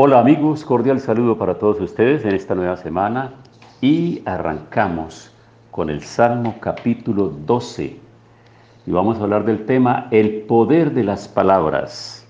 [0.00, 3.32] Hola amigos, cordial saludo para todos ustedes en esta nueva semana
[3.80, 5.32] y arrancamos
[5.72, 7.96] con el Salmo capítulo 12
[8.86, 12.24] y vamos a hablar del tema el poder de las palabras.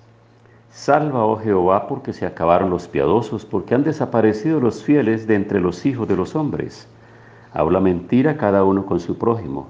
[0.71, 5.61] Salva, oh Jehová, porque se acabaron los piadosos, porque han desaparecido los fieles de entre
[5.61, 6.87] los hijos de los hombres.
[7.53, 9.67] Habla mentira cada uno con su prójimo,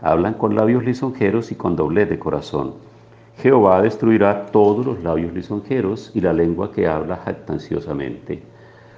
[0.00, 2.91] hablan con labios lisonjeros y con doblez de corazón.
[3.38, 8.42] Jehová destruirá todos los labios lisonjeros y la lengua que habla jactanciosamente.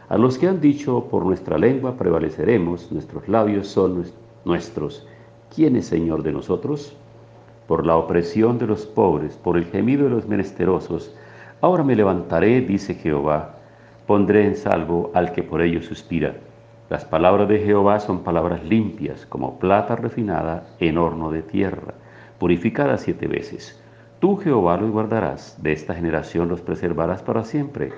[0.08, 4.04] A los que han dicho, por nuestra lengua prevaleceremos, nuestros labios son
[4.44, 5.06] nuestros.
[5.54, 6.94] ¿Quién es Señor de nosotros?
[7.66, 11.14] Por la opresión de los pobres, por el gemido de los menesterosos.
[11.60, 13.54] Ahora me levantaré, dice Jehová,
[14.06, 16.34] pondré en salvo al que por ello suspira.
[16.90, 21.94] Las palabras de Jehová son palabras limpias, como plata refinada en horno de tierra,
[22.38, 23.80] purificada siete veces.
[24.24, 27.92] Tú, Jehová, los guardarás, de esta generación los preservarás para siempre.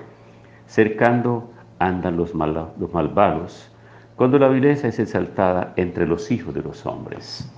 [0.65, 3.71] Cercando andan los, malvados,
[4.17, 7.49] cuando la vileza es exaltada entre los hijos de los hombres.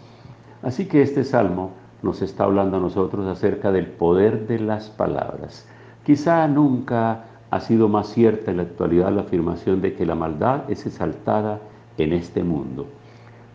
[0.61, 1.71] Así que este salmo
[2.03, 5.67] nos está hablando a nosotros acerca del poder de las palabras.
[6.05, 10.69] Quizá nunca ha sido más cierta en la actualidad la afirmación de que la maldad
[10.69, 11.59] es exaltada
[11.97, 12.85] en este mundo.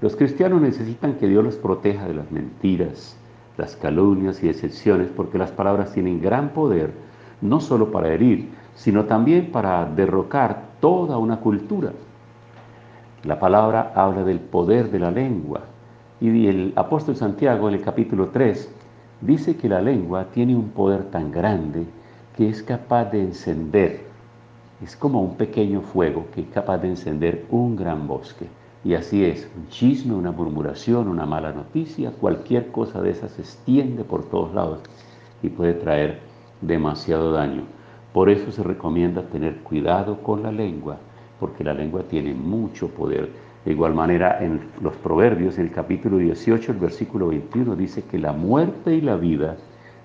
[0.01, 3.17] Los cristianos necesitan que Dios los proteja de las mentiras,
[3.57, 6.93] las calumnias y excepciones, porque las palabras tienen gran poder,
[7.41, 11.93] no solo para herir, sino también para derrocar toda una cultura.
[13.23, 15.61] La palabra habla del poder de la lengua,
[16.21, 18.71] y el apóstol Santiago en el capítulo 3
[19.21, 21.87] dice que la lengua tiene un poder tan grande
[22.37, 24.05] que es capaz de encender,
[24.83, 28.47] es como un pequeño fuego que es capaz de encender un gran bosque.
[28.85, 33.41] Y así es, un chisme, una murmuración, una mala noticia, cualquier cosa de esas se
[33.41, 34.81] extiende por todos lados
[35.43, 36.21] y puede traer
[36.61, 37.63] demasiado daño.
[38.13, 40.99] Por eso se recomienda tener cuidado con la lengua,
[41.41, 43.31] porque la lengua tiene mucho poder.
[43.65, 48.19] De igual manera, en los Proverbios, en el capítulo 18, el versículo 21, dice que
[48.19, 49.57] la muerte y la vida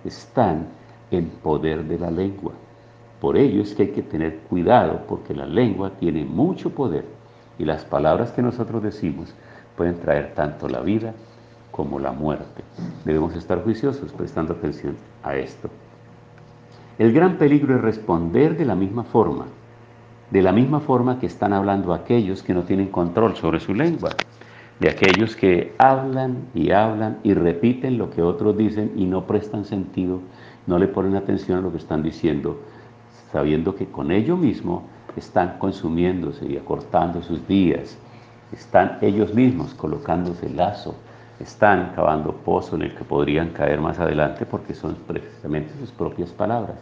[0.06, 0.68] están
[1.12, 2.54] en poder de la lengua.
[3.20, 7.19] Por ello es que hay que tener cuidado, porque la lengua tiene mucho poder
[7.60, 9.36] y las palabras que nosotros decimos
[9.78, 11.14] pueden traer tanto la vida
[11.72, 12.64] como la muerte.
[13.06, 15.70] Debemos estar juiciosos prestando atención a esto.
[16.98, 19.46] El gran peligro es responder de la misma forma,
[20.32, 24.10] de la misma forma que están hablando aquellos que no tienen control sobre su lengua,
[24.80, 29.66] de aquellos que hablan y hablan y repiten lo que otros dicen y no prestan
[29.66, 30.20] sentido,
[30.68, 32.62] no le ponen atención a lo que están diciendo,
[33.32, 34.84] sabiendo que con ello mismo
[35.16, 37.98] están consumiéndose y acortando sus días,
[38.52, 40.96] están ellos mismos colocándose lazo,
[41.40, 46.32] están cavando pozo en el que podrían caer más adelante porque son precisamente sus propias
[46.32, 46.78] palabras.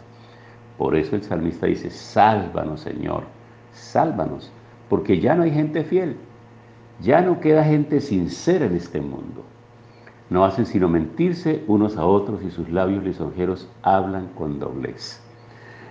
[0.76, 3.24] Por eso el salmista dice, sálvanos Señor,
[3.72, 4.50] sálvanos,
[4.88, 6.16] porque ya no hay gente fiel,
[7.00, 9.44] ya no queda gente sincera en este mundo.
[10.30, 15.22] No hacen sino mentirse unos a otros y sus labios lisonjeros hablan con doblez.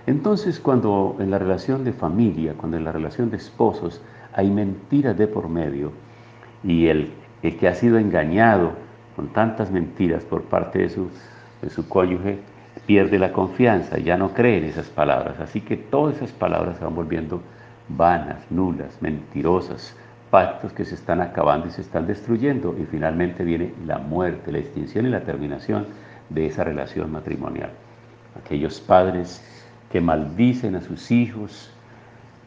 [0.08, 4.00] Entonces, cuando en la relación de familia, cuando en la relación de esposos
[4.32, 5.92] hay mentiras de por medio
[6.64, 8.72] y el, que ha sido engañado
[9.14, 11.10] con tantas mentiras por parte de su,
[11.60, 12.38] de su cónyuge
[12.86, 15.40] pierde la confianza, ya no cree en esas palabras.
[15.40, 17.42] Así que todas esas palabras se van volviendo
[17.90, 19.94] vanas, nulas, mentirosas,
[20.30, 24.58] pactos que se están acabando y se están destruyendo y finalmente viene la muerte, la
[24.60, 25.84] extinción y la terminación
[26.30, 27.72] de esa relación matrimonial.
[28.42, 29.57] Aquellos padres
[29.90, 31.70] que maldicen a sus hijos,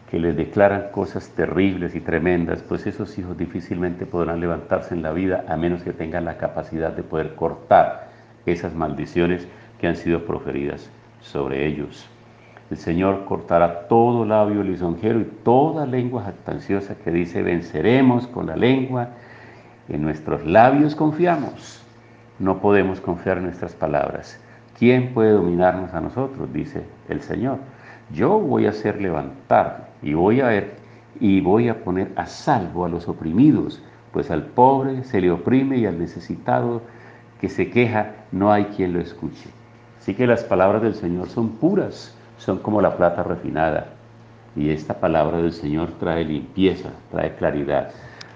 [0.10, 5.14] que les declaran cosas terribles y tremendas, pues esos hijos difícilmente podrán levantarse en la
[5.14, 8.10] vida a menos que tengan la capacidad de poder cortar
[8.46, 9.48] esas maldiciones
[9.80, 10.90] que han sido proferidas
[11.22, 12.10] sobre ellos.
[12.70, 18.58] El Señor cortará todo labio lisonjero y toda lengua jactanciosa que dice venceremos con la
[18.58, 19.10] lengua.
[19.88, 21.82] En nuestros labios confiamos.
[22.38, 24.41] No podemos confiar en nuestras palabras.
[24.82, 26.52] ¿Quién puede dominarnos a nosotros?
[26.52, 27.60] Dice el Señor.
[28.12, 30.74] Yo voy a hacer levantar y voy a ver
[31.20, 33.80] y voy a poner a salvo a los oprimidos,
[34.12, 36.82] pues al pobre se le oprime y al necesitado
[37.40, 39.52] que se queja no hay quien lo escuche.
[40.00, 43.90] Así que las palabras del Señor son puras, son como la plata refinada.
[44.56, 47.92] Y esta palabra del Señor trae limpieza, trae claridad.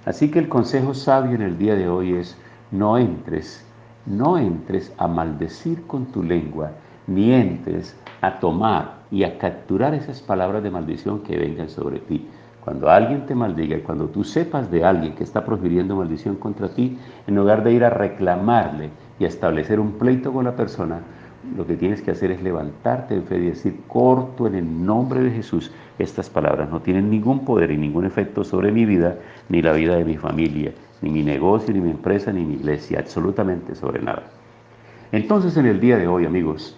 [0.05, 2.37] Así que el consejo sabio en el día de hoy es
[2.69, 3.64] no entres
[4.05, 6.71] no entres a maldecir con tu lengua,
[7.07, 12.27] ni entres a tomar y a capturar esas palabras de maldición que vengan sobre ti.
[12.63, 16.69] Cuando alguien te maldiga y cuando tú sepas de alguien que está profiriendo maldición contra
[16.69, 16.97] ti,
[17.27, 21.01] en lugar de ir a reclamarle y a establecer un pleito con la persona,
[21.55, 25.21] lo que tienes que hacer es levantarte en fe y decir, corto en el nombre
[25.21, 25.71] de Jesús.
[25.99, 29.17] Estas palabras no tienen ningún poder y ningún efecto sobre mi vida,
[29.47, 32.99] ni la vida de mi familia, ni mi negocio, ni mi empresa, ni mi iglesia,
[32.99, 34.23] absolutamente sobre nada.
[35.11, 36.77] Entonces en el día de hoy, amigos,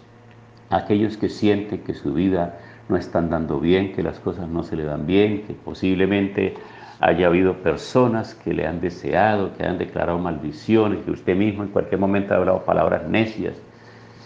[0.69, 2.59] aquellos que sienten que su vida
[2.89, 6.55] no está andando bien, que las cosas no se le dan bien, que posiblemente
[6.99, 11.69] haya habido personas que le han deseado, que han declarado maldiciones, que usted mismo en
[11.69, 13.55] cualquier momento ha hablado palabras necias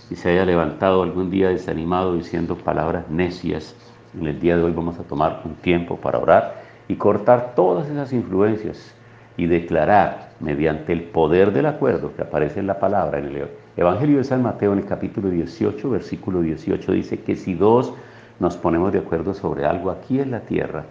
[0.10, 3.76] y se haya levantado algún día desanimado diciendo palabras necias.
[4.18, 7.90] En el día de hoy vamos a tomar un tiempo para orar y cortar todas
[7.90, 8.94] esas influencias
[9.38, 13.48] y declarar mediante el poder del acuerdo que aparece en la palabra en el
[13.78, 17.94] Evangelio de San Mateo en el capítulo 18, versículo 18 dice que si dos
[18.40, 20.86] nos ponemos de acuerdo sobre algo aquí en la tierra,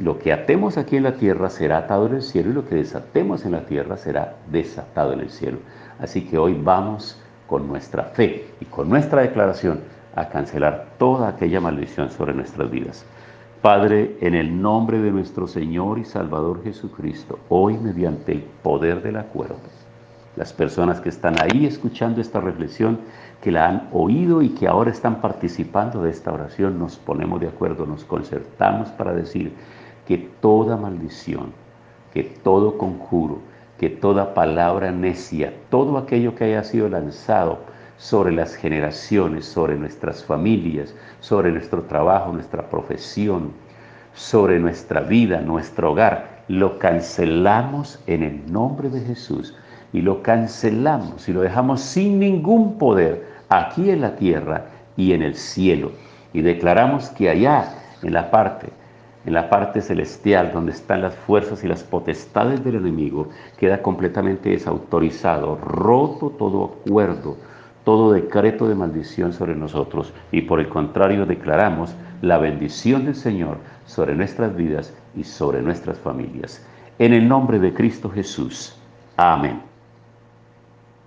[0.00, 2.76] lo que atemos aquí en la tierra será atado en el cielo y lo que
[2.76, 5.58] desatemos en la tierra será desatado en el cielo.
[5.98, 9.80] Así que hoy vamos con nuestra fe y con nuestra declaración
[10.14, 13.04] a cancelar toda aquella maldición sobre nuestras vidas.
[13.62, 19.16] Padre, en el nombre de nuestro Señor y Salvador Jesucristo, hoy mediante el poder del
[19.16, 19.56] acuerdo,
[20.36, 23.00] las personas que están ahí escuchando esta reflexión,
[23.40, 27.48] que la han oído y que ahora están participando de esta oración, nos ponemos de
[27.48, 29.52] acuerdo, nos concertamos para decir
[30.06, 31.52] que toda maldición,
[32.12, 33.38] que todo conjuro,
[33.78, 37.60] que toda palabra necia, todo aquello que haya sido lanzado
[37.96, 43.52] sobre las generaciones, sobre nuestras familias, sobre nuestro trabajo, nuestra profesión,
[44.14, 49.54] sobre nuestra vida, nuestro hogar, lo cancelamos en el nombre de Jesús
[49.92, 54.66] y lo cancelamos y lo dejamos sin ningún poder aquí en la tierra
[54.96, 55.92] y en el cielo.
[56.32, 58.68] Y declaramos que allá, en la parte,
[59.24, 63.28] en la parte celestial, donde están las fuerzas y las potestades del enemigo,
[63.58, 67.36] queda completamente desautorizado, roto todo acuerdo,
[67.86, 70.12] todo decreto de maldición sobre nosotros.
[70.32, 75.96] Y por el contrario, declaramos la bendición del Señor sobre nuestras vidas y sobre nuestras
[76.00, 76.66] familias.
[76.98, 78.76] En el nombre de Cristo Jesús.
[79.16, 79.75] Amén.